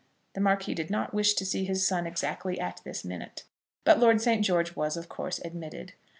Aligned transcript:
The 0.33 0.41
Marquis 0.41 0.73
did 0.73 0.89
not 0.89 1.13
wish 1.13 1.35
to 1.35 1.45
see 1.45 1.63
his 1.63 1.85
son 1.85 2.07
exactly 2.07 2.59
at 2.59 2.81
this 2.83 3.05
minute; 3.05 3.43
but 3.83 3.99
Lord 3.99 4.19
St. 4.19 4.43
George 4.43 4.75
was, 4.75 4.97
of 4.97 5.07
course, 5.07 5.37
admitted. 5.45 5.93